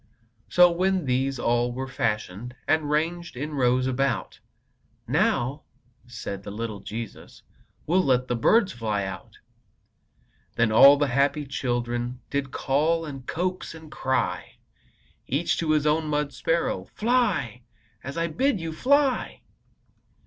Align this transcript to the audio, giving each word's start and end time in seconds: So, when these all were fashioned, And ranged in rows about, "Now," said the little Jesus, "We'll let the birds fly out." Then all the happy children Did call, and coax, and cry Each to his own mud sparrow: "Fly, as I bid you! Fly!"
So, 0.49 0.71
when 0.71 1.05
these 1.05 1.37
all 1.37 1.71
were 1.71 1.87
fashioned, 1.87 2.55
And 2.67 2.89
ranged 2.89 3.37
in 3.37 3.53
rows 3.53 3.85
about, 3.85 4.39
"Now," 5.07 5.61
said 6.07 6.41
the 6.41 6.49
little 6.49 6.79
Jesus, 6.79 7.43
"We'll 7.85 8.03
let 8.03 8.27
the 8.27 8.35
birds 8.35 8.71
fly 8.71 9.03
out." 9.03 9.37
Then 10.55 10.71
all 10.71 10.97
the 10.97 11.09
happy 11.09 11.45
children 11.45 12.19
Did 12.31 12.49
call, 12.49 13.05
and 13.05 13.27
coax, 13.27 13.75
and 13.75 13.91
cry 13.91 14.55
Each 15.27 15.55
to 15.59 15.69
his 15.69 15.85
own 15.85 16.07
mud 16.07 16.33
sparrow: 16.33 16.85
"Fly, 16.95 17.61
as 18.03 18.17
I 18.17 18.25
bid 18.25 18.59
you! 18.59 18.73
Fly!" 18.73 19.41